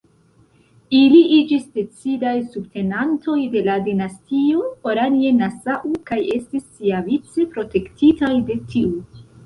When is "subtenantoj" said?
2.55-3.37